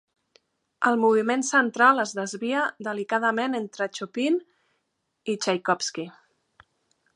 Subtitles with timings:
[0.91, 4.41] El moviment central es desvia delicadament entre Chopin
[5.35, 6.11] i Txaikovski.